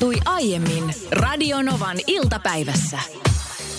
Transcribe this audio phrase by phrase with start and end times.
[0.00, 2.98] tapahtui aiemmin Radionovan iltapäivässä.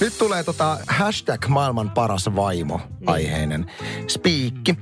[0.01, 3.71] Nyt tulee tota hashtag maailman paras vaimo aiheinen
[4.07, 4.77] spiikki.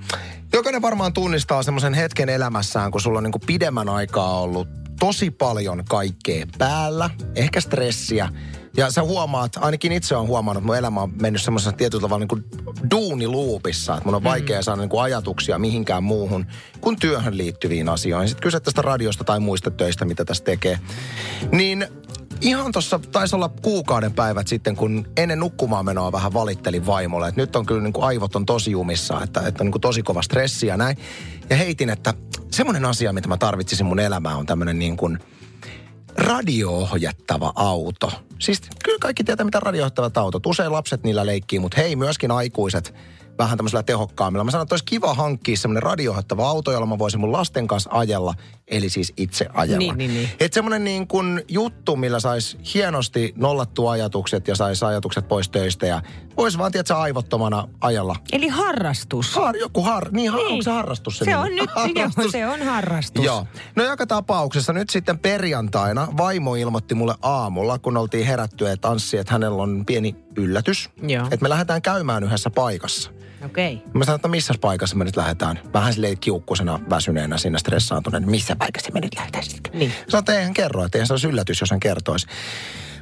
[0.53, 4.67] Jokainen varmaan tunnistaa semmoisen hetken elämässään, kun sulla on niinku pidemmän aikaa ollut
[4.99, 8.29] tosi paljon kaikkea päällä, ehkä stressiä.
[8.77, 12.19] Ja sä huomaat, ainakin itse on huomannut, että mun elämä on mennyt semmoisessa tietyllä tavalla
[12.19, 12.45] niin kuin
[12.91, 13.93] duuniluupissa.
[13.93, 16.45] Että mun on vaikea saada niin kuin ajatuksia mihinkään muuhun
[16.81, 18.29] kuin työhön liittyviin asioihin.
[18.29, 20.79] Sitten kyse tästä radiosta tai muista töistä, mitä tässä tekee.
[21.51, 21.87] Niin
[22.41, 27.41] ihan tuossa taisi olla kuukauden päivät sitten, kun ennen nukkumaan menoa vähän valittelin vaimolle, että
[27.41, 30.03] nyt on kyllä niin kuin aivot on tosi jumissa, että, että on niin kuin tosi
[30.03, 30.97] kova stressi ja näin.
[31.49, 32.13] Ja heitin, että
[32.51, 35.19] semmoinen asia, mitä mä tarvitsisin mun elämään on tämmöinen niin kuin
[36.19, 38.11] radio-ohjattava auto.
[38.39, 40.45] Siis kyllä kaikki tietää, mitä radio-ohjattavat autot.
[40.45, 42.93] Usein lapset niillä leikkii, mutta hei, myöskin aikuiset
[43.37, 44.43] vähän tämmöisellä tehokkaammilla.
[44.43, 47.89] Mä sanon, että olisi kiva hankkia semmoinen radiohoittava auto, jolla mä voisin mun lasten kanssa
[47.93, 48.33] ajella,
[48.67, 49.77] eli siis itse ajella.
[49.77, 50.29] Niin, niin, niin.
[50.39, 55.85] Että semmoinen niin kuin juttu, millä saisi hienosti nollattua ajatukset ja saisi ajatukset pois töistä
[55.87, 56.01] ja
[56.39, 58.15] voisi vaan, tiedätkö, aivottomana ajella.
[58.31, 59.35] Eli harrastus.
[59.35, 60.51] Har, joku har, niin, har, Niin.
[60.51, 62.23] onko se harrastus se Se on nyt, Harrastus.
[62.23, 63.25] joo, se on harrastus.
[63.25, 63.47] Joo.
[63.75, 69.17] No joka tapauksessa nyt sitten perjantaina vaimo ilmoitti mulle aamulla, kun oltiin herätty, että Anssi,
[69.17, 70.89] että hänellä on pieni yllätys.
[71.03, 71.23] Joo.
[71.25, 73.11] Että me lähdetään käymään yhdessä paikassa.
[73.45, 73.73] Okei.
[73.75, 73.87] Okay.
[73.93, 75.59] Mä sanoin, että missä paikassa me nyt lähdetään?
[75.73, 78.27] Vähän silleen kiukkusena, väsyneenä, siinä stressaantuneena.
[78.27, 79.79] Missä paikassa me nyt lähdetään sitten?
[79.79, 79.93] Niin.
[80.09, 82.27] Sanoin, että eihän kerro, että eihän se olisi yllätys, jos hän kertoisi.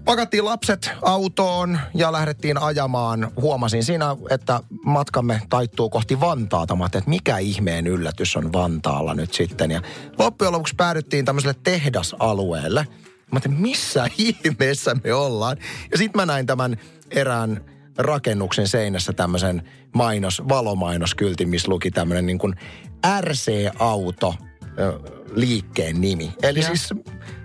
[0.08, 3.32] Pakattiin lapset autoon ja lähdettiin ajamaan.
[3.42, 6.76] Huomasin siinä, että matkamme taittuu kohti Vantaata.
[6.76, 9.72] Mä että mikä ihmeen yllätys on Vantaalla nyt sitten.
[9.72, 9.82] Ja
[10.20, 12.88] loppujen lopuksi päädyttiin tämmöiselle tehdasalueelle.
[12.90, 15.58] Mä ajattelin, missä ihmeessä me ollaan.
[15.92, 16.78] Ja sitten mä näin tämän
[17.12, 17.66] erään
[17.98, 22.56] rakennuksen seinässä tämmöisen mainos, valomainoskyltin, missä luki tämmöinen niin kuin
[23.22, 24.36] RC-auto
[25.36, 26.34] liikkeen nimi.
[26.44, 26.68] Eli Joo.
[26.68, 26.90] siis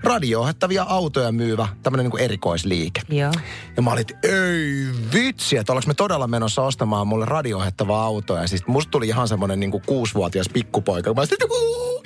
[0.02, 3.00] radio-ohjattavia autoja myyvä tämmöinen niin erikoisliike.
[3.08, 3.32] Joo.
[3.76, 8.40] Ja mä olin, ei vitsi, että ollaanko me todella menossa ostamaan mulle radio-ohjattavaa autoa.
[8.40, 11.14] Ja siis musta tuli ihan semmoinen niin kuin kuusivuotias pikkupoika.
[11.14, 12.02] Mä olin, että "Uu,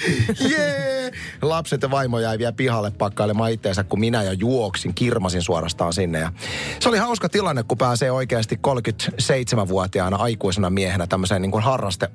[0.50, 1.12] jee!
[1.42, 6.19] Lapset ja vaimo jäi vielä pihalle pakkailemaan itteensä, kun minä jo juoksin, kirmasin suorastaan sinne.
[6.19, 6.32] Ja
[6.81, 12.09] se oli hauska tilanne, kun pääsee oikeasti 37-vuotiaana aikuisena miehenä tämmöiseen niin kuin harraste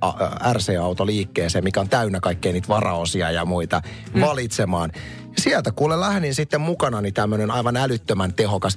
[0.53, 3.81] RC-autoliikkeeseen, mikä on täynnä kaikkea niitä varaosia ja muita
[4.13, 4.21] mm.
[4.21, 4.91] valitsemaan.
[5.35, 8.75] Ja sieltä kuule lähdin sitten mukanani tämmöinen aivan älyttömän tehokas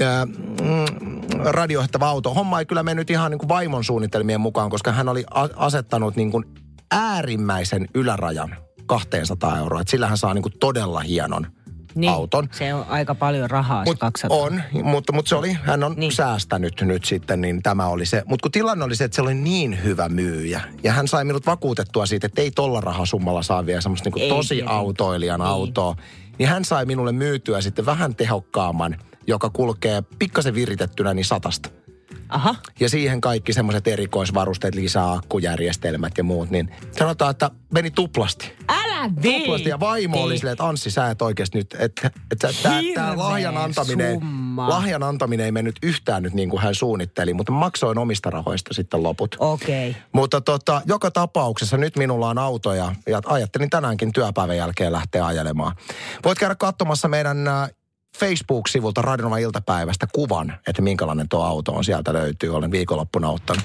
[0.00, 0.32] ää, mm,
[2.00, 2.34] auto.
[2.34, 6.16] Homma ei kyllä mennyt ihan niin kuin vaimon suunnitelmien mukaan, koska hän oli a- asettanut
[6.16, 6.44] niin kuin
[6.90, 9.80] äärimmäisen ylärajan 200 euroa.
[9.80, 11.46] Et sillä hän saa niin kuin todella hienon
[11.94, 12.12] Niin.
[12.12, 12.48] auton.
[12.52, 14.38] Se on aika paljon rahaa se Mut 200.
[14.38, 16.00] on, mutta, mutta se oli, hän on Niin.
[16.00, 16.12] niin.
[16.12, 18.22] säästänyt nyt sitten, niin tämä oli se.
[18.26, 20.60] Mutta kun tilanne oli se, että se oli niin hyvä myyjä.
[20.82, 24.28] Ja hän sai minut vakuutettua siitä, että ei tolla rahasummalla saa vielä semmoista niin Ei
[24.28, 24.78] tosi tietenkään.
[24.78, 25.46] autoilijan Niin.
[25.48, 25.96] autoa.
[26.38, 31.68] Niin hän sai minulle myytyä sitten vähän tehokkaamman, joka kulkee pikkasen viritettynä niin satasta.
[32.32, 32.54] Aha.
[32.80, 38.52] Ja siihen kaikki semmoiset erikoisvarusteet, lisää akkujärjestelmät ja muut, niin sanotaan, että meni tuplasti.
[38.68, 39.68] Älä Tuplasti.
[39.68, 40.38] Ja vaimo oli viitti.
[40.38, 42.48] silleen, että Anssi, sä et oikeasti nyt, että, että
[42.94, 44.68] tämä lahjan antaminen, summa.
[44.68, 49.02] lahjan antaminen ei mennyt yhtään nyt niin kuin hän suunnitteli, mutta maksoin omista rahoista sitten
[49.02, 49.36] loput.
[49.38, 49.90] Okei.
[49.90, 50.02] Okay.
[50.12, 55.26] Mutta tota, joka tapauksessa nyt minulla on auto ja, ja ajattelin tänäänkin työpäivän jälkeen lähteä
[55.26, 55.76] ajelemaan.
[56.24, 57.70] Voit käydä katsomassa meidän äh,
[58.18, 61.84] Facebook-sivulta Radionova iltapäivästä kuvan, että minkälainen tuo auto on.
[61.84, 63.64] Sieltä löytyy, olen viikonloppuna ottanut.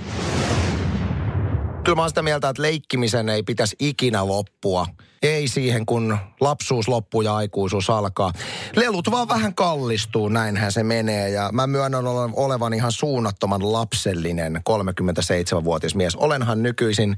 [1.87, 4.85] Kyllä mä oon sitä mieltä, että leikkimisen ei pitäisi ikinä loppua.
[5.21, 8.31] Ei siihen, kun lapsuus loppuu ja aikuisuus alkaa.
[8.75, 11.29] Lelut vaan vähän kallistuu, näinhän se menee.
[11.29, 16.15] Ja mä myönnän ole- olevan ihan suunnattoman lapsellinen 37-vuotias mies.
[16.15, 17.17] Olenhan nykyisin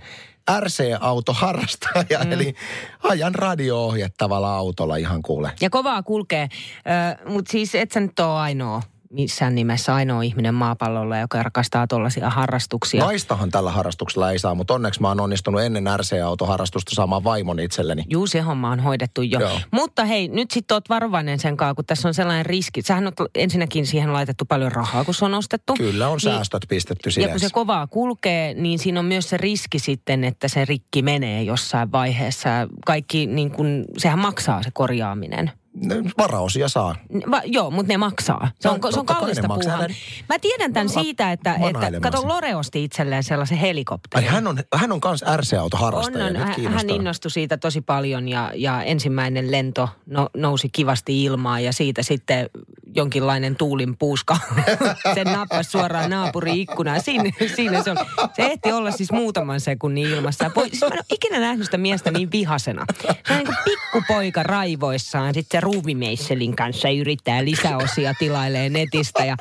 [0.60, 2.32] RC-autoharrastaja, mm.
[2.32, 2.54] eli
[3.04, 5.52] ajan radio-ohjattavalla autolla ihan kuule.
[5.62, 6.50] Ja kovaa kulkee.
[7.26, 8.82] Mutta siis et sä nyt ole ainoa
[9.14, 13.04] missään nimessä ainoa ihminen maapallolla, joka rakastaa tuollaisia harrastuksia.
[13.04, 18.04] Naistahan tällä harrastuksella ei saa, mutta onneksi mä oon onnistunut ennen RC-autoharrastusta saamaan vaimon itselleni.
[18.10, 19.40] Juu, se homma on hoidettu jo.
[19.40, 19.60] Joo.
[19.72, 22.82] Mutta hei, nyt sitten oot varovainen sen kanssa, kun tässä on sellainen riski.
[22.82, 25.74] Sähän on ensinnäkin siihen laitettu paljon rahaa, kun se on ostettu.
[25.78, 27.32] Kyllä on Niin- säästöt pistetty Ja sileksi.
[27.32, 31.44] kun se kovaa kulkee, niin siinä on myös se riski sitten, että se rikki menee
[31.44, 32.50] jossain vaiheessa.
[32.86, 35.52] Kaikki, niin kun, sehän maksaa se korjaaminen.
[35.82, 36.96] Ne Varaosia saa.
[37.32, 38.52] Va, joo, mutta ne maksaa.
[38.60, 39.78] Se No, on, se on kallista puuhaa.
[39.80, 39.94] Älä-
[40.30, 42.28] Mä tiedän tämän Mä- siitä, että, että kato.
[42.28, 44.30] Lore osti itselleen sellaisen Ai, helikopterin.
[44.30, 46.26] hän on, hän on kans RC-autoharrastaja.
[46.26, 46.42] On, on.
[46.42, 46.72] Hän, kiinnostaa.
[46.90, 52.04] hän innostui siitä tosi paljon ja, ja ensimmäinen lento no, nousi kivasti ilmaan ja siitä
[52.04, 52.50] sitten
[52.96, 54.38] jonkinlainen tuulin puuska.
[55.16, 57.02] se nappasi suoraan naapuri ikkunaan.
[57.02, 57.24] Siinä,
[57.56, 57.98] siinä se, on.
[58.34, 60.46] se ehti olla siis muutaman sekunnin ilmassa.
[60.46, 62.86] Ja Siis mä en ole ikinä nähnyt sitä miestä niin vihasena.
[63.02, 65.34] Se on niin kuin pikkupoika raivoissaan.
[65.34, 69.26] Sitten se ruuvimeisselin kanssa yrittää lisäosia tilailee netistä.
[69.26, 69.36] Ja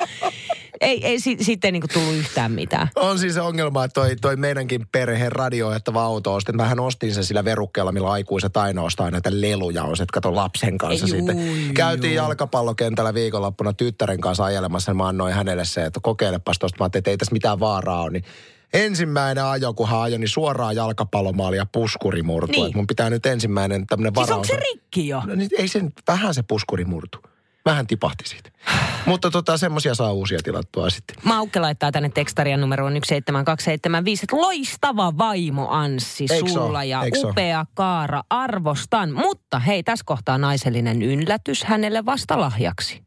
[0.80, 2.88] ei, ei si, sitten niin kuin tullut yhtään mitään.
[2.96, 6.56] On siis se ongelma, että toi, toi meidänkin perheen radiojohtava auto ostin.
[6.56, 9.84] Mähän ostin sen sillä verukkeella, millä aikuiset aina ostaa näitä leluja.
[9.84, 11.46] On, että kato lapsen kanssa Ei, sitten.
[11.46, 12.24] juu, Käytiin juu.
[12.24, 14.94] jalkapallokentällä viikonloppuna tyttären kanssa ajelemassa.
[14.94, 16.76] Mä annoin hänelle se, että kokeilepas tosta.
[16.80, 18.10] Mä ajattelin, että ei tässä mitään vaaraa ole.
[18.10, 18.24] Niin
[18.72, 22.52] ensimmäinen ajo, kun hän ajoi, niin suoraan jalkapallomaali ja puskuri murtu.
[22.52, 22.62] Niin.
[22.64, 22.76] Niin.
[22.76, 24.50] Mun pitää nyt ensimmäinen tämmöinen Siis varaus.
[24.50, 25.22] onko se rikki jo?
[25.26, 27.18] No, niin ei sen, vähän se puskuri murtu.
[27.68, 28.50] Vähän tipahti siitä.
[29.06, 31.16] Mutta tota, semmosia saa uusia tilattua sitten.
[31.24, 37.30] Maukke laittaa tänne tekstarian numeroon 17275, että loistava vaimo Anssi Eiks sulla ja Eiks oo?
[37.30, 39.12] upea Kaara, arvostan.
[39.12, 43.02] Mutta hei, tässä kohtaa naisellinen yllätys hänelle vastalahjaksi.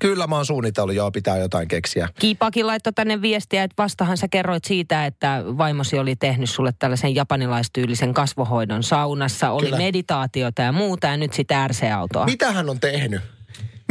[0.00, 2.08] Kyllä mä oon suunnitellut, joo, pitää jotain keksiä.
[2.18, 7.14] Kiipakin laittoi tänne viestiä, että vastahan sä kerroit siitä, että vaimosi oli tehnyt sulle tällaisen
[7.14, 9.50] japanilaistyylisen kasvohoidon saunassa.
[9.50, 9.78] Oli Kyllä.
[9.78, 12.24] meditaatiota ja muuta ja nyt sitä RC-autoa.
[12.24, 13.20] Mitä hän on tehnyt?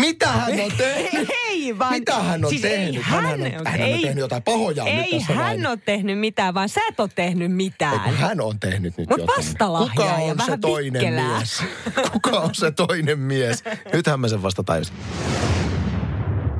[0.01, 1.30] Mitä hän on tehnyt?
[1.50, 1.94] Ei vaan.
[1.94, 2.95] Mitä hän on siis tehnyt?
[2.95, 5.68] Ei, hän, hän, on, hän ei, on tehnyt jotain pahoja nyt Ei tässä hän näin.
[5.68, 8.00] ole tehnyt mitään, vaan sä et ole tehnyt Ei, mitään.
[8.00, 9.38] kun hän on tehnyt nyt Mut jotain.
[9.38, 11.38] vastalahjaa Kuka ja on se vähän toinen vikkelää.
[11.38, 11.63] mies?
[12.12, 13.63] Kuka on se toinen mies?
[13.94, 14.95] Nythän mä sen vasta tajusin.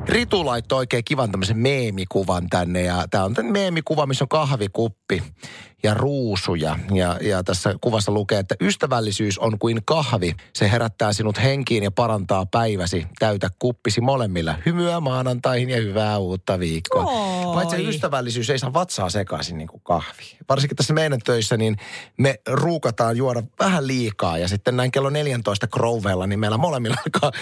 [0.08, 5.22] Ritu laittoi oikein kivan tämmöisen meemikuvan tänne ja tämä on tämän meemikuva, missä on kahvikuppi
[5.82, 6.78] ja ruusuja.
[6.94, 10.34] Ja, ja tässä kuvassa lukee, että ystävällisyys on kuin kahvi.
[10.54, 13.06] Se herättää sinut henkiin ja parantaa päiväsi.
[13.18, 14.54] Täytä kuppisi molemmilla.
[14.66, 17.04] Hymyä maanantaihin ja hyvää uutta viikkoa.
[17.04, 17.54] Oi.
[17.54, 20.36] Paitsi ystävällisyys ei saa vatsaa sekaisin niin kuin kahvi.
[20.48, 21.76] Varsinkin tässä meidän töissä, niin
[22.18, 24.38] me ruukataan juoda vähän liikaa.
[24.38, 27.32] Ja sitten näin kello 14 Crowella, niin meillä molemmilla alkaa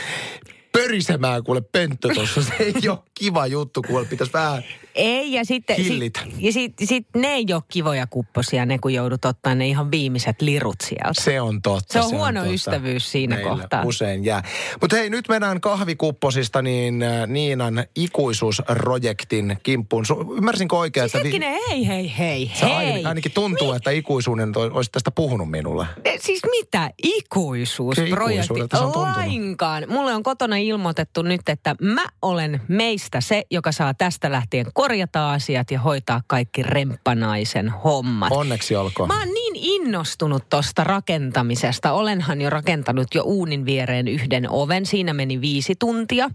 [0.72, 2.42] pörisemään kuule penttö tuossa.
[2.42, 4.62] Se ei ole kiva juttu, kuule pitäisi vähän...
[4.94, 6.20] Ei, ja sitten Hillitä.
[6.24, 9.90] sit, ja sit, sit ne ei ole kivoja kupposia, ne kun joudut ottaa ne ihan
[9.90, 11.22] viimeiset lirut sieltä.
[11.22, 11.92] Se on totta.
[11.92, 13.82] Se on huono ystävyys siinä Meillä kohtaa.
[13.84, 14.42] usein jää.
[14.80, 20.04] Mutta hei, nyt mennään kahvikupposista niin äh, Niinan ikuisuusprojektin kimppuun.
[20.12, 21.24] Su- ymmärsinkö oikein, Siis että...
[21.24, 22.76] vi- hetkinen, hei, hei, hei, Sä hei.
[22.76, 25.86] ainakin, ainakin tuntuu, että ikuisuuden olisit tästä puhunut minulle.
[26.04, 26.90] Eh, Siis mitä?
[27.02, 28.34] Ikuisuusprojekti?
[28.34, 29.16] ikuisuudelta se on tuntunut.
[29.16, 29.84] Lainkaan.
[29.88, 35.32] Mulle on kotona ilmoitettu nyt, että mä olen meistä se, joka saa tästä lähtien korjata
[35.32, 38.32] asiat ja hoitaa kaikki remppanaisen hommat.
[38.32, 39.08] Onneksi olkoon.
[39.08, 41.92] Mä oon niin innostunut tosta rakentamisesta.
[41.92, 44.86] Olenhan jo rakentanut jo uunin viereen yhden oven.
[44.86, 46.30] Siinä meni viisi tuntia.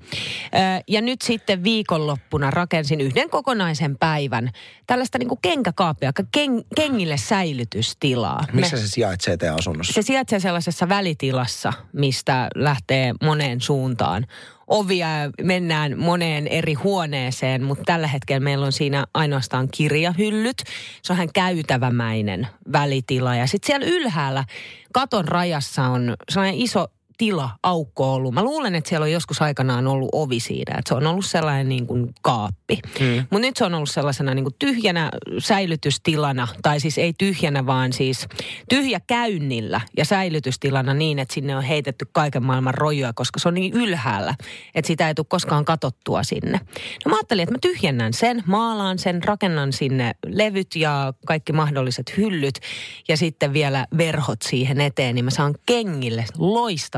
[0.87, 4.51] Ja nyt sitten viikonloppuna rakensin yhden kokonaisen päivän.
[4.87, 8.45] Tällaista niinku kenkäkaapia, ken, kengille säilytystilaa.
[8.53, 9.93] Missä Me- se sijaitsee teidän asunnossa?
[9.93, 14.25] se sijaitsee sellaisessa välitilassa, mistä lähtee moneen suuntaan.
[14.67, 15.07] Ovia
[15.41, 20.57] mennään moneen eri huoneeseen, mutta tällä hetkellä meillä on siinä ainoastaan kirjahyllyt.
[21.01, 23.35] Se on ihan käytävämäinen välitila.
[23.35, 24.45] Ja sitten siellä ylhäällä
[24.93, 28.33] katon rajassa on sellainen iso tila, aukko ollut.
[28.33, 31.69] Mä luulen, että siellä on joskus aikanaan ollut ovi siinä, että se on ollut sellainen
[31.69, 32.79] niin kuin kaappi.
[32.99, 33.15] Mm.
[33.19, 37.93] Mutta nyt se on ollut sellaisena niin kuin tyhjänä säilytystilana, tai siis ei tyhjänä, vaan
[37.93, 38.27] siis
[38.69, 43.53] tyhjä käynnillä ja säilytystilana niin, että sinne on heitetty kaiken maailman rojoja, koska se on
[43.53, 44.35] niin ylhäällä,
[44.75, 46.59] että sitä ei tule koskaan katottua sinne.
[47.05, 52.17] No mä ajattelin, että mä tyhjennän sen, maalaan sen, rakennan sinne levyt ja kaikki mahdolliset
[52.17, 52.59] hyllyt
[53.07, 56.25] ja sitten vielä verhot siihen eteen, niin mä saan kengille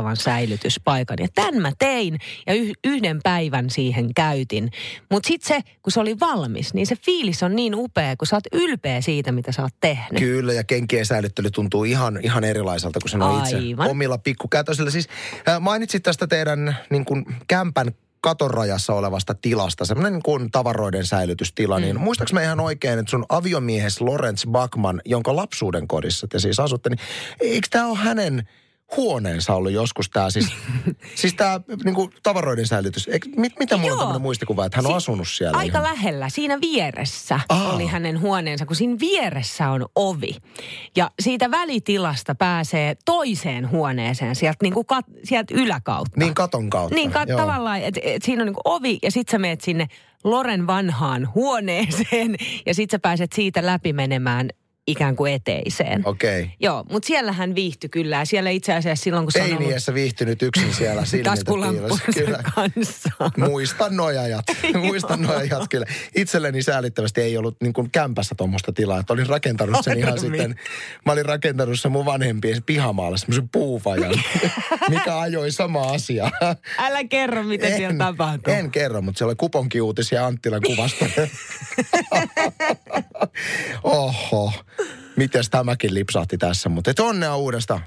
[0.07, 1.18] loistavan säilytyspaikan.
[1.19, 4.72] Ja tämän mä tein ja yh- yhden päivän siihen käytin.
[5.12, 8.36] Mutta sitten se, kun se oli valmis, niin se fiilis on niin upea, kun sä
[8.36, 10.20] oot ylpeä siitä, mitä sä oot tehnyt.
[10.20, 13.58] Kyllä, ja kenkien säilyttely tuntuu ihan, ihan erilaiselta kuin sen on itse
[13.89, 14.91] omilla pikkukätösillä.
[14.91, 15.08] Siis
[15.48, 17.91] äh, mainitsit tästä teidän niin kuin, kämpän
[18.22, 21.81] katorajassa olevasta tilasta, semmoinen niin kuin tavaroiden säilytystila, mm.
[21.81, 26.60] niin muistaaks mä ihan oikein, että sun aviomiehes Lorenz Backman, jonka lapsuuden kodissa te siis
[26.60, 27.00] asutte, niin
[27.41, 28.48] eikö tämä ole hänen
[28.98, 30.48] huoneensa ollut joskus tämä siis,
[31.15, 33.08] siis tämä niin kuin tavaroiden säilytys.
[33.08, 35.58] Eik, mit, mitä mulla on tämmöinen muistikuva, että hän on Si- asunut siellä?
[35.58, 35.91] Aika ihan?
[35.91, 36.29] lähellä.
[36.29, 37.74] Siinä vieressä Aa.
[37.74, 40.36] oli hänen huoneensa, kun siinä vieressä on ovi.
[40.96, 46.20] Ja siitä välitilasta pääsee toiseen huoneeseen sieltä, niin kuin kat, sieltä yläkautta.
[46.20, 46.96] Niin katon kautta.
[46.96, 47.39] Niin ka- Joo.
[47.39, 49.88] tavallaan, että et siinä on niin ovi ja sit sä meet sinne
[50.24, 54.50] Loren vanhaan huoneeseen ja sit sä pääset siitä läpi menemään
[54.88, 56.01] ikään kuin eteiseen.
[56.06, 56.41] Okei.
[56.41, 56.51] Okay.
[56.60, 58.25] Joo, mutta siellä hän viihtyi kyllä.
[58.25, 61.06] Siellä itse asiassa silloin, kun se on ollut viihtynyt yksin siellä
[62.15, 63.10] silmiltä kanssa.
[63.38, 64.46] Muistan nojajat.
[64.88, 65.86] Muistan nojajat kyllä.
[66.15, 69.00] Itselleni säälittävästi ei ollut niin kuin kämpässä tuommoista tilaa.
[69.00, 70.56] Että olin rakentanut sen ihan sitten.
[71.06, 74.13] Mä olin rakentanut sen mun vanhempien pihamaalle semmoisen puuvajan,
[74.89, 76.32] mikä ajoi sama asia.
[76.77, 78.53] Älä kerro, mitä siellä tapahtuu.
[78.53, 81.06] En kerro, mutta siellä oli kuponkiuutisia Anttilan kuvasta.
[83.83, 84.53] Oho,
[85.15, 87.79] mites tämäkin lipsahti tässä, mutta et onnea uudesta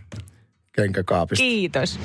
[0.72, 1.42] kenkäkaapista.
[1.42, 1.98] Kiitos.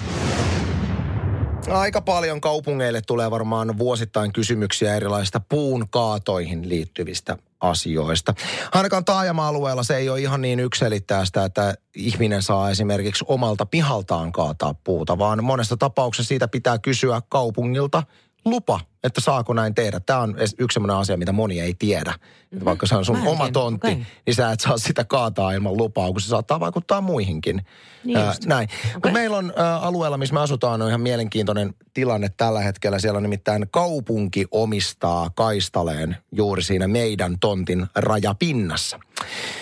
[1.70, 8.34] Aika paljon kaupungeille tulee varmaan vuosittain kysymyksiä erilaisista puun kaatoihin liittyvistä asioista.
[8.72, 14.74] Ainakaan taajama-alueella se ei ole ihan niin ykselittäistä, että ihminen saa esimerkiksi omalta pihaltaan kaataa
[14.74, 18.03] puuta, vaan monessa tapauksessa siitä pitää kysyä kaupungilta
[18.46, 20.00] lupa, että saako näin tehdä.
[20.00, 22.12] Tämä on yksi sellainen asia, mitä moni ei tiedä.
[22.12, 22.66] Mm-hmm.
[22.66, 24.06] Vaikka se on sun Mä oma tontti, okei.
[24.25, 27.66] niin sä et saa sitä kaataa ilman lupaa, kun se saattaa vaikuttaa muihinkin.
[28.04, 28.46] Niin just.
[28.46, 28.70] näin.
[28.98, 29.12] Okay.
[29.12, 33.00] Meillä on ä, alueella, missä me asutaan, on ihan mielenkiintoinen tilanne tällä hetkellä.
[33.00, 39.00] Siellä on nimittäin kaupunki omistaa kaistaleen juuri siinä meidän tontin rajapinnassa.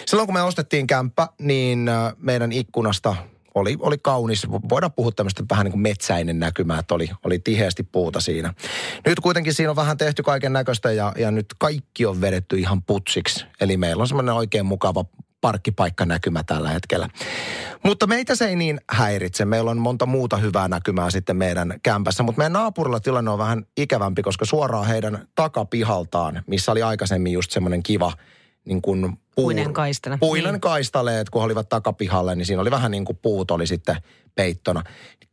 [0.05, 3.15] Silloin kun me ostettiin kämppä, niin ä, meidän ikkunasta
[3.55, 4.47] oli, oli kaunis.
[4.69, 8.53] Voidaan puhua tämmöistä vähän niin kuin metsäinen näkymä, että oli, oli tiheästi puuta siinä.
[9.05, 12.83] Nyt kuitenkin siinä on vähän tehty kaiken näköistä ja, ja nyt kaikki on vedetty ihan
[12.83, 13.45] putsiksi.
[13.61, 15.05] Eli meillä on semmoinen oikein mukava
[15.41, 17.09] parkkipaikkanäkymä tällä hetkellä.
[17.83, 19.45] Mutta meitä se ei niin häiritse.
[19.45, 22.23] Meillä on monta muuta hyvää näkymää sitten meidän kämpässä.
[22.23, 27.51] Mutta meidän naapurilla tilanne on vähän ikävämpi, koska suoraan heidän takapihaltaan, missä oli aikaisemmin just
[27.51, 28.13] semmoinen kiva
[28.65, 30.17] niin kuin puur- Puinen kaistale.
[30.17, 30.61] Puinen Niin.
[30.61, 33.95] kaistaleet, kun he olivat takapihalle, niin siinä oli vähän niin kuin puut oli sitten
[34.35, 34.83] peittona.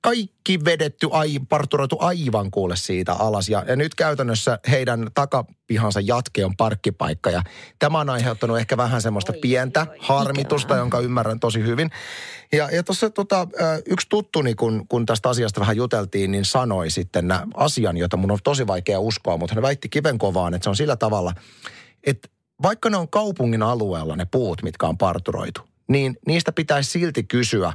[0.02, 3.48] Kaikki vedetty, ai, parturoitu aivan kuule siitä alas.
[3.48, 7.30] Ja, ja nyt käytännössä heidän takapihansa jatke on parkkipaikka.
[7.30, 7.42] Ja
[7.78, 11.90] tämä on aiheuttanut ehkä vähän semmoista pientä harmitusta, jonka ymmärrän tosi hyvin.
[12.52, 13.48] Ja, ja tuossa tota,
[13.86, 18.30] yksi tuttuni, kun, kun tästä asiasta vähän juteltiin, niin sanoi sitten nä, asian, jota mun
[18.30, 21.32] on tosi vaikea uskoa, mutta hän väitti kivenkovaan, että se on sillä tavalla,
[22.04, 22.28] että
[22.62, 27.72] vaikka ne on kaupungin alueella ne puut, mitkä on parturoitu, niin niistä pitäisi silti kysyä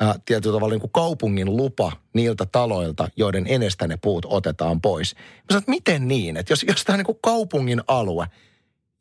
[0.00, 5.14] ää, tietyllä tavalla niin kuin kaupungin lupa niiltä taloilta, joiden enestä ne puut otetaan pois.
[5.14, 6.36] Mä sanoin, että miten niin?
[6.36, 8.26] Että jos, jos tämä on niin kuin kaupungin alue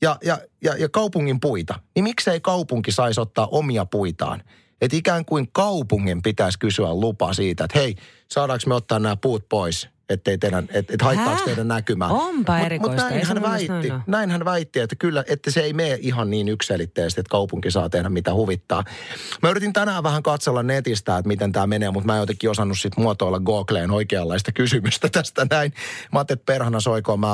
[0.02, 4.44] ja, ja, ja, ja kaupungin puita, niin miksei kaupunki saisi ottaa omia puitaan?
[4.82, 7.96] Että ikään kuin kaupungin pitäisi kysyä lupa siitä, että hei,
[8.32, 12.08] saadaanko me ottaa nämä puut pois, ettei teidän, et, et haittaako teidän näkymää.
[12.08, 15.52] Onpa Mut- erikoista, Mut ei näin hän väitti, noin näin hän väitti, että kyllä, että
[15.52, 18.84] se ei mene ihan niin yksilitteisesti, että kaupunki saa tehdä mitä huvittaa.
[19.42, 22.80] Mä yritin tänään vähän katsella netistä, että miten tämä menee, mutta mä en jotenkin osannut
[22.80, 25.74] sit muotoilla Googleen oikeanlaista kysymystä tästä näin.
[26.12, 27.28] Mä ajattelin, että perhana soikoon, mä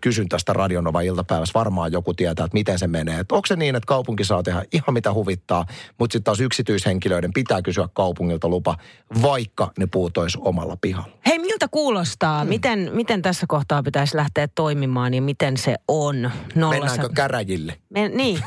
[0.00, 1.52] kysyn tästä Radionova iltapäivässä.
[1.54, 3.20] Varmaan joku tietää, että miten se menee.
[3.20, 5.66] Että onko se niin, että kaupunki saa tehdä ihan mitä huvittaa,
[5.98, 8.76] mutta sitten taas yksityishenkilöiden pitää kysyä kaupungilta lupa,
[9.22, 11.16] vaikka ne puut olisi omalla pihalla.
[11.64, 12.40] Miltä kuulostaa?
[12.40, 12.48] Hmm.
[12.48, 16.30] Miten, miten tässä kohtaa pitäisi lähteä toimimaan ja miten se on?
[16.54, 17.74] Nolla Mennäänkö käräjille?
[17.90, 18.38] Me, niin.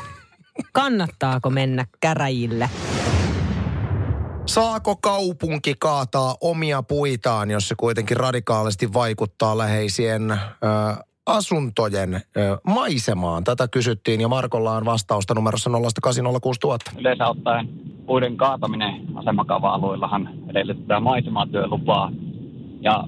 [0.72, 2.70] Kannattaako mennä käräjille?
[4.46, 10.36] Saako kaupunki kaataa omia puitaan, jos se kuitenkin radikaalisti vaikuttaa läheisien ö,
[11.26, 12.20] asuntojen ö,
[12.66, 13.44] maisemaan?
[13.44, 16.98] Tätä kysyttiin ja Markolla on vastausta numerossa 0806000.
[16.98, 17.68] yleensä ottaen
[18.06, 22.12] puiden kaataminen asemakaava-alueillahan edellyttää maisematyölupaa.
[22.80, 23.04] Ja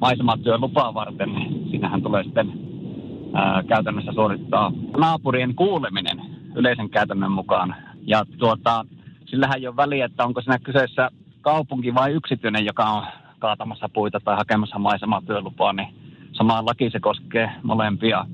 [0.00, 2.52] maisematyölupaa varten niin siinähän tulee sitten
[3.34, 6.22] ää, käytännössä suorittaa naapurien kuuleminen
[6.54, 7.74] yleisen käytännön mukaan.
[8.06, 8.84] Ja tuota,
[9.26, 13.04] sillähän ei ole väliä, että onko siinä kyseessä kaupunki vai yksityinen, joka on
[13.38, 15.88] kaatamassa puita tai hakemassa maisematyölupaa, niin
[16.32, 18.26] sama laki se koskee molempia.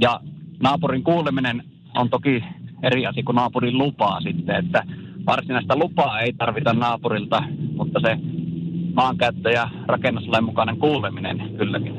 [0.00, 0.20] Ja
[0.62, 1.64] naapurin kuuleminen
[1.94, 2.44] on toki
[2.82, 4.82] eri asia kuin naapurin lupaa sitten, että
[5.26, 7.42] varsinaista lupaa ei tarvita naapurilta,
[7.76, 8.18] mutta se
[8.94, 11.94] maankäyttö- ja rakennuslain mukainen kuuleminen kylläkin.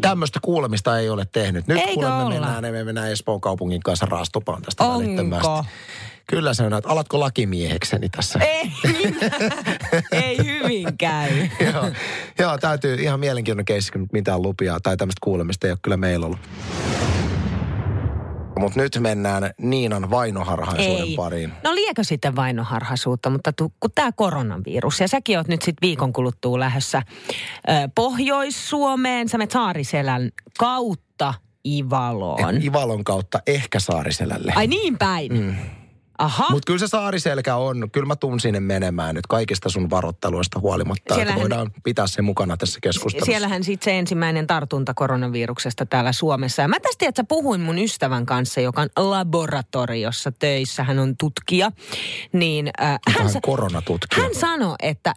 [0.00, 1.66] Tämmöistä kuulemista ei ole tehnyt.
[1.66, 2.30] Nyt Eikö kuulemme olla?
[2.30, 4.98] mennään, me mennään Espoon kaupungin kanssa raastupaan tästä Onko?
[4.98, 5.48] välittömästi.
[6.26, 8.38] Kyllä se on, että alatko lakimiehekseni tässä?
[8.38, 8.72] Ei,
[10.12, 11.30] ei hyvin käy.
[11.72, 11.90] joo,
[12.38, 16.38] joo, täytyy ihan mielenkiintoinen keissi, mitään lupia tai tämmöistä kuulemista ei ole kyllä meillä ollut.
[18.58, 21.16] Mutta nyt mennään Niinan vainoharhaisuuden Ei.
[21.16, 21.52] pariin.
[21.64, 26.12] No liekö sitten vainoharhaisuutta, mutta tu, kun tämä koronavirus, ja säkin oot nyt sitten viikon
[26.12, 27.02] kuluttua lähdössä
[27.68, 31.34] ö, Pohjois-Suomeen, sä menet Saariselän kautta
[31.66, 32.62] Ivaloon.
[32.62, 34.52] Ivalon kautta ehkä Saariselälle.
[34.56, 35.32] Ai niin päin.
[35.32, 35.56] Mm.
[36.18, 36.46] Aha.
[36.50, 41.14] Mutta kyllä se saariselkä on, kyllä mä tuun sinne menemään nyt kaikista sun varoitteluista huolimatta,
[41.14, 43.26] Siellähän- voidaan pitää se mukana tässä keskustelussa.
[43.32, 46.62] Siellähän sitten se ensimmäinen tartunta koronaviruksesta täällä Suomessa.
[46.62, 50.84] Ja mä tästä että puhuin mun ystävän kanssa, joka on laboratoriossa töissä.
[50.84, 51.72] Hän on tutkija.
[52.32, 54.22] Niin äh, hän, sa- koronatutkija.
[54.22, 55.14] hän sanoi, että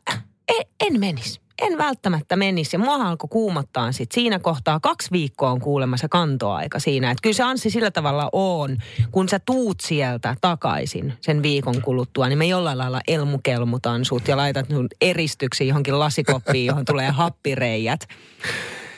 [0.48, 1.42] en, en menisi.
[1.62, 2.76] En välttämättä menisi.
[2.76, 4.80] Ja mua alkoi kuumottaa sit siinä kohtaa.
[4.80, 7.12] Kaksi viikkoa on kuulemma se kantoaika siinä.
[7.12, 8.78] Että kyllä se Anssi sillä tavalla on,
[9.12, 14.38] kun sä tuut sieltä takaisin sen viikon kuluttua, niin me jollain lailla elmukelmutan sut ja
[14.38, 18.08] laitat sun eristyksi johonkin lasikoppiin, johon tulee happireijät.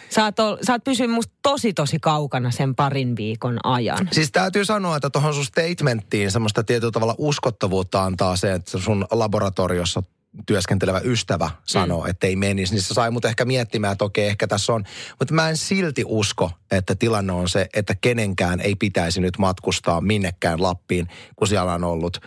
[0.10, 4.10] Sä oot, ol, oot pysynyt musta tosi tosi kaukana sen parin viikon ajan.
[4.12, 9.06] Siis täytyy sanoa, että tuohon sun statementtiin semmoista tietyllä tavalla uskottavuutta antaa se, että sun
[9.12, 10.04] laboratoriossa
[10.46, 12.10] työskentelevä ystävä sanoo, mm.
[12.10, 14.84] että ei menisi, niin se sai mut ehkä miettimään, että okei, ehkä tässä on.
[15.20, 20.02] Mutta mä en silti usko, että tilanne on se, että kenenkään ei pitäisi nyt matkustaa
[20.02, 22.22] minnekään Lappiin, kun siellä on ollut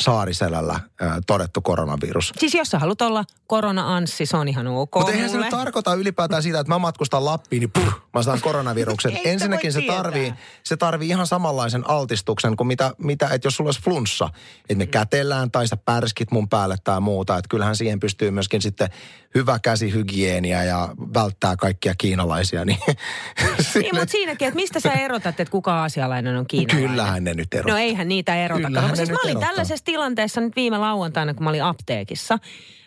[0.00, 0.80] Saariselällä
[1.26, 2.32] todettu koronavirus.
[2.38, 5.94] Siis jos sä haluat olla korona-anssi, se on ihan ok Mutta eihän se nyt tarkoita
[5.94, 9.20] ylipäätään sitä, että mä matkustan Lappiin, niin puh, mä saan koronaviruksen.
[9.24, 13.82] Ensinnäkin se tarvii, se tarvii ihan samanlaisen altistuksen kuin mitä, mitä että jos sulla olisi
[13.82, 14.28] flunssa,
[14.60, 17.36] että me kätellään tai sä pärskit mun päälle tai muuta.
[17.38, 18.88] Että kyllähän siihen pystyy myöskin sitten
[19.34, 22.64] hyvä käsihygienia ja välttää kaikkia kiinalaisia.
[22.64, 22.78] Niin,
[23.74, 26.88] Niin, mutta siinäkin, että mistä sä erotat, että kuka aasialainen on kiinalainen?
[26.88, 27.74] kyllähän ne nyt erottaa.
[27.74, 28.66] No eihän niitä erota.
[28.66, 29.38] Kyllähän No, siis mä olin.
[29.68, 32.38] Tällaisessa tilanteessa nyt viime lauantaina, kun mä olin apteekissa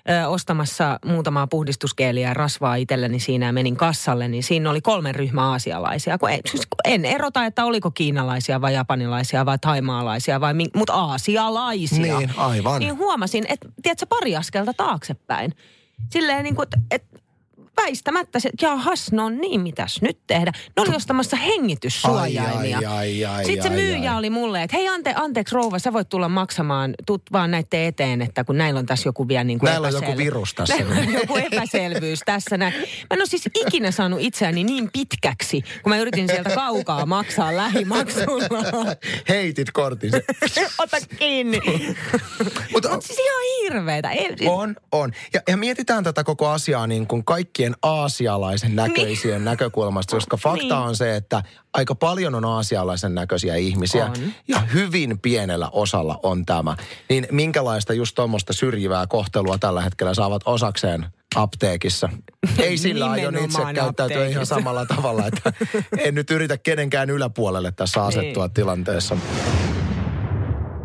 [0.09, 5.11] ö, ostamassa muutamaa puhdistuskeeliä ja rasvaa itselleni siinä ja menin kassalle, niin siinä oli kolme
[5.11, 6.17] ryhmää aasialaisia.
[6.17, 10.93] Kun en, siis kun en erota, että oliko kiinalaisia vai japanilaisia vai taimaalaisia vai, mutta
[10.93, 12.17] aasialaisia.
[12.17, 12.79] Niin, aivan.
[12.79, 15.53] Niin huomasin, että tiedätkö, pari askelta taaksepäin.
[16.09, 17.19] Silleen niin kuin, että, että
[17.77, 20.51] väistämättä se, että jahas, no niin, mitäs nyt tehdä?
[20.55, 22.77] Ne oli ostamassa hengityssuojaimia.
[22.77, 24.19] Ai, ai, ai, Sitten se ai, myyjä ai.
[24.19, 28.21] oli mulle, että hei ante, anteeksi rouva, sä voit tulla maksamaan, tut vaan näiden eteen,
[28.21, 30.75] että kun näillä on tässä joku vielä niin kuin Näillä on joku virus tässä.
[30.75, 32.73] Näillä on joku epäselvyys tässä näin.
[32.73, 37.55] Mä en ole siis ikinä saanut itseäni niin pitkäksi, kun mä yritin sieltä kaukaa maksaa
[37.55, 38.95] lähimaksulla.
[39.29, 40.11] Heitit kortin.
[40.77, 41.61] Ota kiinni.
[42.73, 44.11] Mutta Mutta siis ihan hirveetä.
[44.11, 45.11] Ei, On, on.
[45.33, 47.25] Ja, ja mietitään tätä koko asiaa niin kuin
[47.61, 50.73] kaikkien aasialaisen näköisien näkökulmasta, koska fakta Niin.
[50.73, 54.05] on se, että aika paljon on aasialaisen näköisiä ihmisiä.
[54.05, 54.13] On.
[54.47, 56.75] Ja hyvin pienellä osalla on tämä.
[57.09, 62.09] Niin minkälaista just tuommoista syrjivää kohtelua tällä hetkellä saavat osakseen apteekissa?
[62.57, 65.53] Ei sillä aion itse käyttäytyä ihan samalla tavalla, että
[65.97, 68.53] en nyt yritä kenenkään yläpuolelle tässä asettua Niin.
[68.53, 69.17] tilanteessa.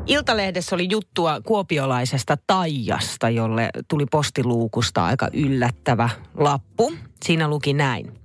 [0.06, 6.92] Iltalehdessä oli juttua kuopiolaisesta Taijasta, jolle tuli postiluukusta aika yllättävä lappu.
[7.25, 8.20] Siinä luki näin.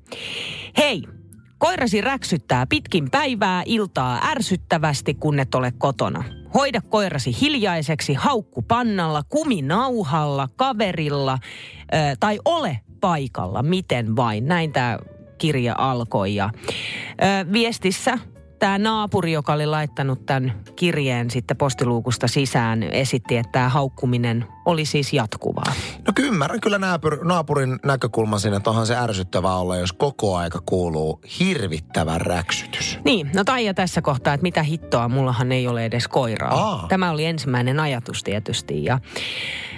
[0.78, 1.04] Hei,
[1.58, 6.24] koirasi räksyttää pitkin päivää iltaa ärsyttävästi, kun et ole kotona.
[6.54, 14.46] Hoida koirasi hiljaiseksi haukku pannalla, kuminauhalla, kaverilla ö, tai ole paikalla, miten vain.
[14.46, 15.00] Näin tämä
[15.38, 18.18] kirja alkoi ja ö, viestissä
[18.62, 24.86] tämä naapuri, joka oli laittanut tämän kirjeen sitten postiluukusta sisään, esitti, että tämä haukkuminen oli
[24.86, 25.74] siis jatkuvaa.
[26.08, 30.36] No kyllä ymmärrän kyllä naapur, naapurin näkökulman sinne, että onhan se ärsyttävää olla, jos koko
[30.36, 33.00] aika kuuluu hirvittävä räksytys.
[33.06, 36.54] Niin, no Taija tässä kohtaa, että mitä hittoa, mullahan ei ole edes koiraa.
[36.54, 36.86] Aa.
[36.90, 38.84] Tämä oli ensimmäinen ajatus tietysti.
[38.84, 39.00] Ja,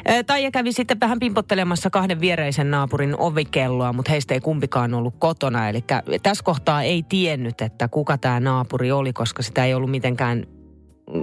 [0.10, 5.16] ä, Taija kävi sitten vähän pimpottelemassa kahden viereisen naapurin ovikelloa, mutta heistä ei kumpikaan ollut
[5.20, 5.70] kotona.
[5.70, 5.84] Eli
[6.24, 10.46] tässä kohtaa ei tiennyt, että kuka tämä naapuri oli, koska sitä ei ollut mitenkään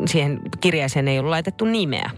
[0.06, 2.10] siihen kirjeeseen ei ollut laitettu nimeä.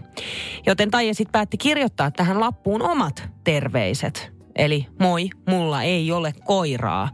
[0.65, 4.31] Joten Taija sitten päätti kirjoittaa tähän lappuun omat terveiset.
[4.55, 7.09] Eli moi, mulla ei ole koiraa.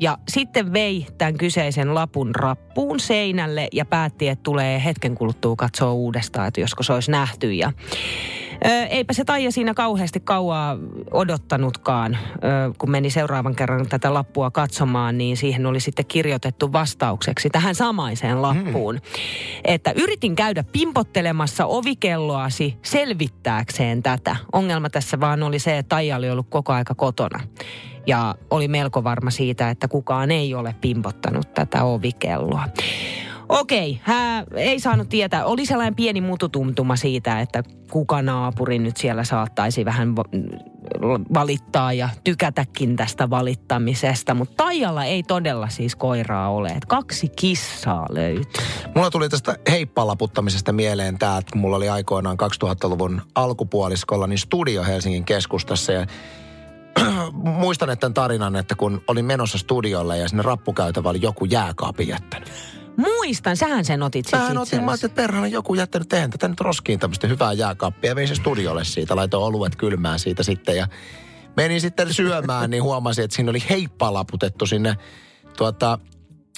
[0.00, 5.92] Ja sitten vei tämän kyseisen lapun rappuun seinälle ja päätti, että tulee hetken kuluttua katsoa
[5.92, 7.52] uudestaan, että josko se olisi nähty.
[7.52, 7.72] Ja,
[8.66, 10.76] ö, eipä se Taija siinä kauheasti kauaa
[11.10, 12.38] odottanutkaan, ö,
[12.78, 18.42] kun meni seuraavan kerran tätä lappua katsomaan, niin siihen oli sitten kirjoitettu vastaukseksi tähän samaiseen
[18.42, 18.94] lappuun.
[18.94, 19.62] Hmm.
[19.64, 24.36] Että yritin käydä pimpottelemassa ovikelloasi selvittääkseen tätä.
[24.52, 27.40] Ongelma tässä vaan oli se, että Taija oli ollut koko aika kotona
[28.06, 32.64] ja oli melko varma siitä, että kukaan ei ole pimpottanut tätä ovikelloa.
[33.50, 35.44] Okei, hän ei saanut tietää.
[35.44, 40.24] Oli sellainen pieni mututumtuma siitä, että kuka naapuri nyt siellä saattaisi vähän va-
[41.34, 44.34] valittaa ja tykätäkin tästä valittamisesta.
[44.34, 46.68] Mutta Taijalla ei todella siis koiraa ole.
[46.68, 48.62] Et kaksi kissaa löytyy.
[48.94, 55.24] Mulla tuli tästä heippalaputtamisesta mieleen tämä, että mulla oli aikoinaan 2000-luvun alkupuoliskolla niin studio Helsingin
[55.24, 56.06] keskustassa ja
[57.32, 62.08] muistan että tämän tarinan, että kun olin menossa studiolle ja sinne rappukäytävä oli joku jääkaapin
[62.08, 62.79] jättänyt.
[63.00, 66.48] Muistan, sähän sen otit sitten Mähän otin, mä ajattelin, että perhana joku jättänyt tehdä tätä
[66.48, 68.16] nyt roskiin tämmöistä hyvää jääkaappia.
[68.16, 70.88] Vein se studiolle siitä, laitoin oluet kylmään siitä sitten ja
[71.56, 74.96] menin sitten syömään, niin huomasin, että siinä oli heippa laputettu sinne
[75.56, 75.98] tuota,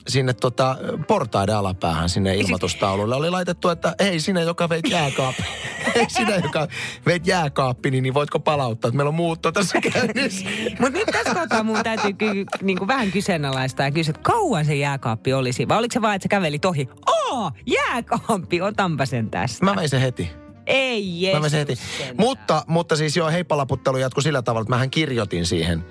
[0.08, 0.76] sinne tota,
[1.08, 5.42] portaiden alapäähän sinne ilmoitustaululle oli laitettu, että hei sinä, joka veit jääkaappi,
[5.94, 6.68] hei sinä, joka
[7.06, 10.44] veit jääkaappi, niin, niin voitko palauttaa, että meillä on muutto tässä käynnissä.
[10.80, 14.74] Mutta nyt tässä kohtaa mun täytyy ky- niinku vähän kyseenalaistaa ja kysyä, että kauan se
[14.74, 16.88] jääkaappi olisi, vai oliko se vaan, että sä kävelit ohi?
[17.06, 19.64] Oo, jääkaappi, otanpa sen tästä.
[19.64, 20.30] Mä vein sen heti.
[20.66, 21.78] Ei Jeesus Mä vein sen heti.
[22.16, 25.84] Mutta, mutta siis joo, heippalaputtelu jatkui sillä tavalla, että mähän kirjoitin siihen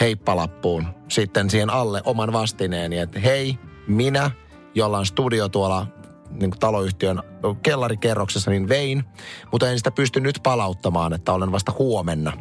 [0.00, 4.30] heippalappuun sitten siihen alle oman vastineeni, että hei, minä,
[4.74, 5.86] jolla on studio tuolla
[6.30, 7.22] niin kuin taloyhtiön
[7.62, 9.04] kellarikerroksessa, niin vein,
[9.52, 12.32] mutta en sitä pysty nyt palauttamaan, että olen vasta huomenna.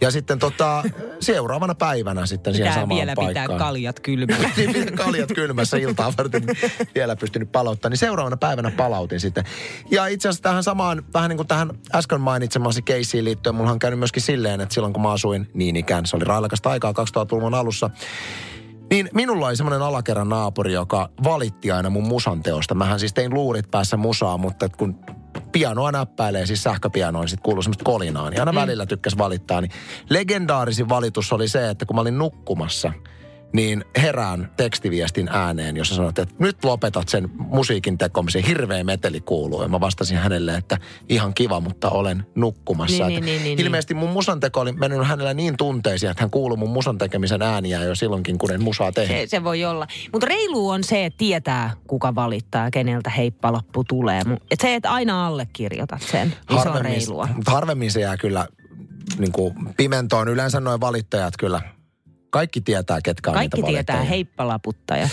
[0.00, 0.82] Ja sitten tota,
[1.20, 3.46] seuraavana päivänä sitten siihen samaan vielä paikkaan.
[3.46, 4.50] pitää kaljat kylmillä.
[4.56, 6.42] Niin, pitää kaljat kylmässä iltaa varten
[6.94, 7.88] vielä pystynyt palauttaa.
[7.88, 9.44] Niin seuraavana päivänä palautin sitten.
[9.90, 13.78] Ja itse asiassa tähän samaan, vähän niin kuin tähän äsken mainitsemasi keissiin liittyen, mulla on
[13.78, 17.54] käynyt myöskin silleen, että silloin kun mä asuin niin ikään, se oli railakasta aikaa 2000-luvun
[17.54, 17.90] alussa,
[18.90, 22.74] niin minulla oli semmoinen alakerran naapuri, joka valitti aina mun musan teosta.
[22.74, 24.98] Mähän siis tein luurit päässä musaa, mutta kun
[25.54, 28.30] pianoa näppäilee, siis sähköpianoa, niin sitten kuuluu semmoista kolinaa.
[28.30, 28.56] Niin aina mm.
[28.56, 29.60] välillä tykkäs valittaa.
[29.60, 29.70] Niin
[30.10, 32.92] legendaarisin valitus oli se, että kun mä olin nukkumassa,
[33.54, 39.62] niin herään tekstiviestin ääneen, jossa sanot, että nyt lopetat sen musiikin tekomisen, hirveä meteli kuuluu.
[39.62, 43.06] Ja mä vastasin hänelle, että ihan kiva, mutta olen nukkumassa.
[43.06, 46.30] Niin, Että niin, niin, niin, ilmeisesti mun musanteko oli mennyt hänellä niin tunteisiin, että hän
[46.30, 49.16] kuului mun musan tekemisen ääniä jo silloinkin, kun en musaa tehnyt.
[49.16, 49.86] Se, se voi olla.
[50.12, 54.22] Mutta reilu on se, että tietää, kuka valittaa ja keneltä heippalappu tulee.
[54.50, 57.28] Et se, että aina allekirjoitat sen, niin se on reilua.
[57.46, 58.46] Harvemmin se jää kyllä
[59.18, 60.28] niin kuin pimentoon.
[60.28, 61.60] Yleensä noin valittajat kyllä,
[62.34, 65.10] kaikki tietää, ketkä on Kaikki niitä tietää heippalaputtajat.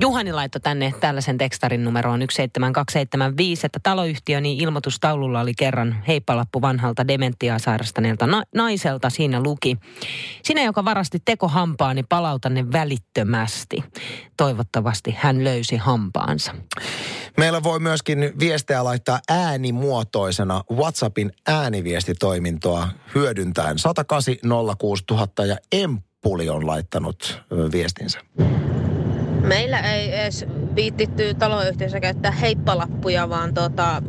[0.00, 7.58] Juhani laittoi tänne tällaisen tekstarin numeroon 17275, että taloyhtiöni ilmoitustaululla oli kerran heippalappu vanhalta dementiaa
[7.58, 9.10] sairastaneelta na- naiselta.
[9.10, 9.76] Siinä luki,
[10.42, 13.84] sinä joka varasti tekohampaani, palauta ne välittömästi.
[14.36, 16.54] Toivottavasti hän löysi hampaansa.
[17.36, 24.34] Meillä voi myöskin viestejä laittaa äänimuotoisena WhatsAppin ääniviestitoimintoa hyödyntäen 108
[24.78, 28.20] 06000 ja Emppuli on laittanut viestinsä.
[29.46, 34.02] Meillä ei edes viittitty taloyhtiössä käyttää heippalappuja, vaan tota,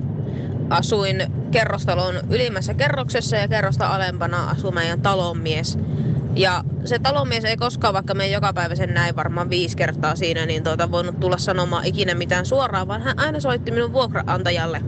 [0.69, 5.79] asuin kerrostalon ylimmässä kerroksessa ja kerrosta alempana asui meidän talonmies.
[6.35, 10.45] Ja se talonmies ei koskaan, vaikka me joka päivä sen näin varmaan viisi kertaa siinä,
[10.45, 14.81] niin tuota, voinut tulla sanomaan ikinä mitään suoraan, vaan hän aina soitti minun vuokraantajalle,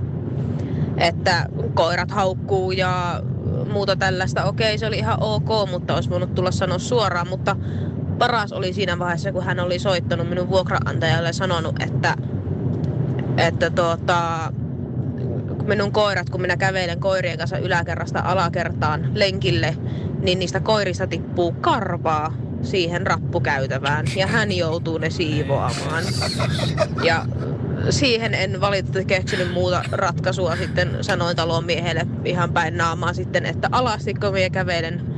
[0.98, 3.22] että koirat haukkuu ja
[3.72, 4.46] muuta tällaista.
[4.46, 7.56] Okei, se oli ihan ok, mutta olisi voinut tulla sanoa suoraan, mutta
[8.20, 12.16] paras oli siinä vaiheessa, kun hän oli soittanut minun vuokraantajalle ja sanonut, että,
[13.38, 14.54] että tuota,
[15.68, 19.78] minun koirat, kun minä kävelen koirien kanssa yläkerrasta alakertaan lenkille,
[20.22, 26.04] niin niistä koirista tippuu karvaa siihen rappukäytävään ja hän joutuu ne siivoamaan.
[27.04, 27.26] Ja
[27.90, 30.56] siihen en valitettavasti keksinyt muuta ratkaisua.
[30.56, 35.09] Sitten sanoin talonmiehelle ihan päin naamaa sitten, että alasti kun minä kävelen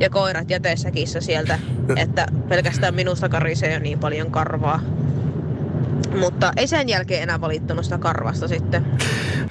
[0.00, 1.58] ja koirat jätesäkissä sieltä,
[1.96, 4.80] että pelkästään minusta karisee jo niin paljon karvaa.
[6.20, 8.86] Mutta ei sen jälkeen enää valittanut sitä karvasta sitten.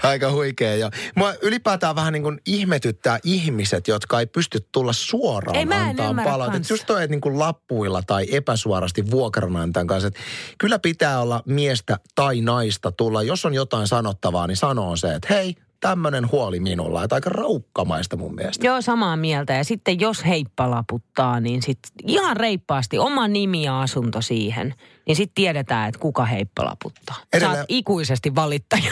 [0.03, 0.89] Aika huikea jo.
[1.15, 6.13] Mua ylipäätään vähän niin kuin ihmetyttää ihmiset, jotka ei pysty tulla suoraan Ei, mä antaa
[6.23, 6.51] palautetta.
[6.51, 6.69] kans.
[6.69, 10.07] Just toi, että niin kuin lappuilla tai epäsuorasti vuokranantajan kanssa.
[10.07, 10.19] Että
[10.57, 13.23] kyllä pitää olla miestä tai naista tulla.
[13.23, 17.03] Jos on jotain sanottavaa, niin sanoo se, että hei, tämmöinen huoli minulla.
[17.03, 18.67] Että aika raukkamaista mun mielestä.
[18.67, 19.53] Joo, samaa mieltä.
[19.53, 24.73] Ja sitten jos heippalaputtaa, niin sitten ihan reippaasti oma nimi ja asunto siihen.
[25.07, 27.15] Niin sitten tiedetään, että kuka heippalaputtaa.
[27.33, 28.91] Edelleen- Saat ikuisesti valittaja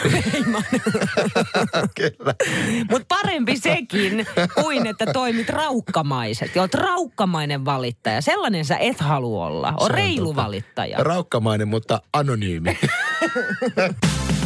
[1.96, 2.34] kyllä.
[2.90, 4.26] Mutta parempi sekin
[4.62, 6.54] kuin, että toimit raukkamaiset.
[6.56, 8.20] Ja oot raukkamainen valittaja.
[8.20, 9.74] Sellainen sä et halua olla.
[9.80, 10.98] On reilu valittaja.
[10.98, 12.78] Raukkamainen, mutta anonyymi.